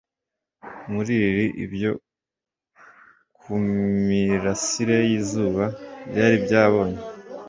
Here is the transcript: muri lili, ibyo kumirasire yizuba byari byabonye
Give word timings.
muri 0.91 1.11
lili, 1.21 1.45
ibyo 1.65 1.91
kumirasire 3.39 4.97
yizuba 5.09 5.63
byari 6.09 6.35
byabonye 6.45 6.99